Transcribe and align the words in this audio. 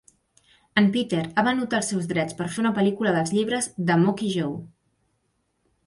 En 0.81 0.87
Peter 0.95 1.19
ha 1.25 1.43
venut 1.49 1.75
els 1.81 1.91
seus 1.93 2.09
drets 2.13 2.39
per 2.41 2.49
fer 2.55 2.65
una 2.65 2.73
pel·lícula 2.79 3.15
dels 3.19 3.37
llibres 3.39 3.71
de 3.91 4.03
Mokee 4.07 4.37
Joe. 4.39 4.61